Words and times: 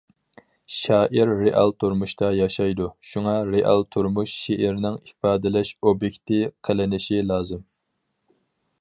شائىر 0.75 1.33
رېئال 1.41 1.73
تۇرمۇشتا 1.83 2.29
ياشايدۇ، 2.37 2.89
شۇڭا 3.11 3.35
رېئال 3.51 3.87
تۇرمۇش 3.97 4.35
شېئىرنىڭ 4.47 5.01
ئىپادىلەش 5.05 5.75
ئوبيېكتى 5.81 6.45
قىلىنىشى 6.69 7.25
لازىم. 7.33 7.67